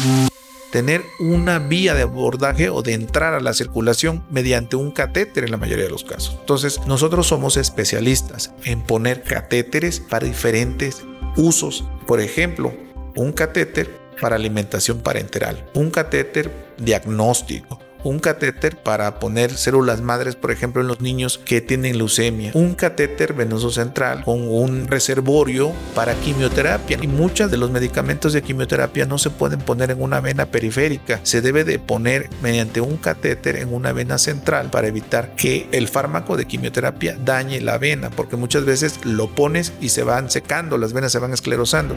tener 0.71 1.03
una 1.19 1.59
vía 1.59 1.93
de 1.93 2.03
abordaje 2.03 2.69
o 2.69 2.81
de 2.81 2.93
entrar 2.93 3.33
a 3.33 3.39
la 3.39 3.53
circulación 3.53 4.23
mediante 4.29 4.75
un 4.75 4.91
catéter 4.91 5.43
en 5.43 5.51
la 5.51 5.57
mayoría 5.57 5.85
de 5.85 5.91
los 5.91 6.03
casos. 6.03 6.37
Entonces, 6.39 6.79
nosotros 6.85 7.27
somos 7.27 7.57
especialistas 7.57 8.53
en 8.63 8.81
poner 8.81 9.23
catéteres 9.23 9.99
para 9.99 10.27
diferentes 10.27 11.03
usos. 11.35 11.85
Por 12.05 12.19
ejemplo, 12.19 12.73
un 13.15 13.31
catéter 13.31 13.89
para 14.21 14.35
alimentación 14.35 14.99
parenteral, 14.99 15.69
un 15.73 15.91
catéter 15.91 16.51
diagnóstico, 16.77 17.79
un 18.03 18.19
catéter 18.19 18.77
para 18.77 19.19
poner 19.19 19.51
células 19.51 20.01
madres, 20.01 20.35
por 20.35 20.51
ejemplo, 20.51 20.81
en 20.81 20.87
los 20.87 21.01
niños 21.01 21.37
que 21.37 21.61
tienen 21.61 21.97
leucemia, 21.97 22.51
un 22.53 22.75
catéter 22.75 23.33
venoso 23.33 23.69
central 23.71 24.23
con 24.23 24.47
un 24.47 24.87
reservorio 24.87 25.73
para 25.95 26.13
quimioterapia. 26.15 26.97
Y 27.01 27.07
muchos 27.07 27.51
de 27.51 27.57
los 27.57 27.71
medicamentos 27.71 28.33
de 28.33 28.41
quimioterapia 28.41 29.05
no 29.05 29.17
se 29.17 29.29
pueden 29.29 29.59
poner 29.59 29.91
en 29.91 30.01
una 30.01 30.21
vena 30.21 30.45
periférica, 30.45 31.19
se 31.23 31.41
debe 31.41 31.63
de 31.63 31.79
poner 31.79 32.29
mediante 32.41 32.81
un 32.81 32.97
catéter 32.97 33.57
en 33.57 33.73
una 33.73 33.91
vena 33.91 34.17
central 34.17 34.69
para 34.69 34.87
evitar 34.87 35.35
que 35.35 35.67
el 35.71 35.87
fármaco 35.87 36.37
de 36.37 36.45
quimioterapia 36.45 37.17
dañe 37.23 37.61
la 37.61 37.77
vena, 37.77 38.09
porque 38.09 38.35
muchas 38.35 38.65
veces 38.65 38.99
lo 39.03 39.29
pones 39.29 39.73
y 39.81 39.89
se 39.89 40.03
van 40.03 40.29
secando, 40.29 40.77
las 40.77 40.93
venas 40.93 41.11
se 41.11 41.19
van 41.19 41.33
esclerosando. 41.33 41.95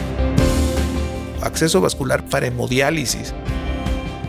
Acceso 1.43 1.81
vascular 1.81 2.25
para 2.29 2.47
hemodiálisis 2.47 3.35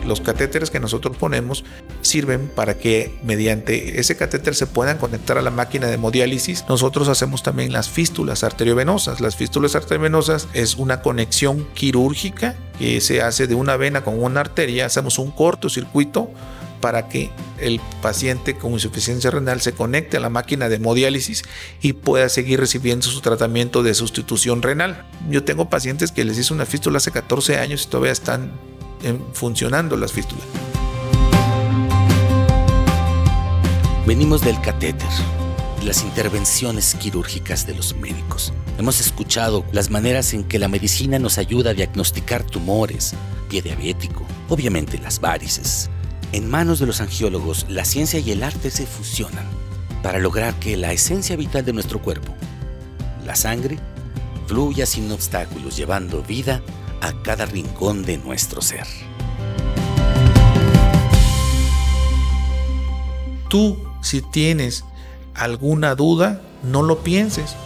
los 0.06 0.20
catéteres 0.20 0.70
que 0.70 0.80
nosotros 0.80 1.16
ponemos 1.16 1.64
sirven 2.02 2.48
para 2.54 2.78
que 2.78 3.18
mediante 3.22 4.00
ese 4.00 4.16
catéter 4.16 4.54
se 4.54 4.66
puedan 4.66 4.98
conectar 4.98 5.38
a 5.38 5.42
la 5.42 5.50
máquina 5.50 5.86
de 5.86 5.94
hemodiálisis. 5.94 6.64
Nosotros 6.68 7.08
hacemos 7.08 7.42
también 7.42 7.72
las 7.72 7.88
fístulas 7.88 8.44
arteriovenosas. 8.44 9.20
Las 9.20 9.36
fístulas 9.36 9.74
arteriovenosas 9.74 10.48
es 10.52 10.76
una 10.76 11.02
conexión 11.02 11.66
quirúrgica 11.74 12.56
que 12.78 13.00
se 13.00 13.22
hace 13.22 13.46
de 13.46 13.54
una 13.54 13.76
vena 13.76 14.04
con 14.04 14.22
una 14.22 14.40
arteria. 14.40 14.86
Hacemos 14.86 15.18
un 15.18 15.30
cortocircuito 15.30 16.30
para 16.84 17.08
que 17.08 17.30
el 17.60 17.80
paciente 18.02 18.58
con 18.58 18.72
insuficiencia 18.72 19.30
renal 19.30 19.62
se 19.62 19.72
conecte 19.72 20.18
a 20.18 20.20
la 20.20 20.28
máquina 20.28 20.68
de 20.68 20.76
hemodiálisis 20.76 21.42
y 21.80 21.94
pueda 21.94 22.28
seguir 22.28 22.60
recibiendo 22.60 23.06
su 23.06 23.22
tratamiento 23.22 23.82
de 23.82 23.94
sustitución 23.94 24.60
renal. 24.60 25.06
Yo 25.30 25.44
tengo 25.44 25.70
pacientes 25.70 26.12
que 26.12 26.24
les 26.24 26.36
hice 26.36 26.52
una 26.52 26.66
fístula 26.66 26.98
hace 26.98 27.10
14 27.10 27.56
años 27.56 27.84
y 27.84 27.88
todavía 27.88 28.12
están 28.12 28.52
funcionando 29.32 29.96
las 29.96 30.12
fístulas. 30.12 30.44
Venimos 34.06 34.42
del 34.42 34.60
catéter 34.60 35.08
las 35.84 36.02
intervenciones 36.02 36.94
quirúrgicas 36.94 37.66
de 37.66 37.74
los 37.74 37.94
médicos. 37.94 38.52
Hemos 38.78 39.00
escuchado 39.00 39.64
las 39.72 39.90
maneras 39.90 40.32
en 40.32 40.44
que 40.44 40.58
la 40.58 40.68
medicina 40.68 41.18
nos 41.18 41.36
ayuda 41.38 41.70
a 41.70 41.74
diagnosticar 41.74 42.42
tumores, 42.42 43.14
pie 43.50 43.60
diabético, 43.60 44.26
obviamente 44.48 44.98
las 44.98 45.20
varices. 45.20 45.90
En 46.32 46.48
manos 46.48 46.78
de 46.78 46.86
los 46.86 47.00
angiólogos, 47.00 47.66
la 47.68 47.84
ciencia 47.84 48.18
y 48.18 48.30
el 48.30 48.42
arte 48.42 48.70
se 48.70 48.86
fusionan 48.86 49.46
para 50.02 50.18
lograr 50.18 50.54
que 50.54 50.76
la 50.76 50.92
esencia 50.92 51.36
vital 51.36 51.64
de 51.64 51.72
nuestro 51.72 52.00
cuerpo, 52.00 52.34
la 53.24 53.36
sangre, 53.36 53.78
fluya 54.46 54.86
sin 54.86 55.10
obstáculos, 55.12 55.76
llevando 55.76 56.22
vida 56.22 56.62
a 57.04 57.12
cada 57.22 57.44
rincón 57.44 58.02
de 58.02 58.16
nuestro 58.16 58.62
ser. 58.62 58.86
Tú, 63.50 63.76
si 64.00 64.22
tienes 64.22 64.84
alguna 65.34 65.94
duda, 65.94 66.40
no 66.62 66.82
lo 66.82 67.00
pienses. 67.00 67.56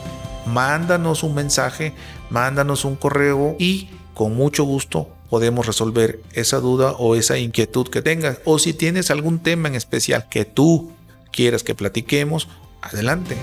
Mándanos 0.45 1.23
un 1.23 1.35
mensaje, 1.35 1.95
mándanos 2.31 2.85
un 2.85 2.97
correo 2.97 3.55
y 3.61 3.89
con 4.13 4.35
mucho 4.35 4.65
gusto 4.65 5.09
podemos 5.31 5.67
resolver 5.67 6.21
esa 6.33 6.59
duda 6.59 6.93
o 6.99 7.15
esa 7.15 7.39
inquietud 7.39 7.87
que 7.89 8.03
tengas. 8.03 8.39
O 8.45 8.59
si 8.59 8.73
tienes 8.73 9.11
algún 9.13 9.39
tema 9.39 9.69
en 9.69 9.77
especial 9.77 10.29
que 10.29 10.45
tú 10.45 10.91
quieras 11.31 11.63
que 11.63 11.77
platiquemos, 11.77 12.49
adelante. 12.83 13.37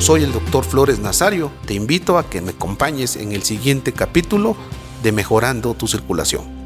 Soy 0.00 0.22
el 0.22 0.32
doctor 0.32 0.64
Flores 0.64 0.98
Nazario. 0.98 1.52
Te 1.66 1.74
invito 1.74 2.16
a 2.16 2.28
que 2.28 2.40
me 2.40 2.52
acompañes 2.52 3.16
en 3.16 3.32
el 3.32 3.42
siguiente 3.42 3.92
capítulo 3.92 4.56
de 5.02 5.12
Mejorando 5.12 5.74
tu 5.74 5.86
Circulación. 5.88 6.59